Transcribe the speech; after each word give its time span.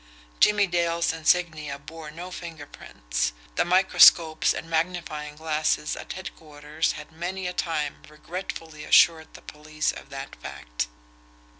Jimmie 0.39 0.65
Dale's 0.65 1.13
insignia 1.13 1.77
bore 1.77 2.09
no 2.09 2.31
finger 2.31 2.65
prints. 2.65 3.33
The 3.53 3.63
microscopes 3.63 4.51
and 4.51 4.67
magnifying 4.67 5.35
glasses 5.35 5.95
at 5.95 6.13
headquarters 6.13 6.93
had 6.93 7.11
many 7.11 7.45
a 7.45 7.53
time 7.53 8.01
regretfully 8.09 8.83
assured 8.83 9.31
the 9.35 9.43
police 9.43 9.91
of 9.91 10.09
that 10.09 10.35
fact. 10.37 10.87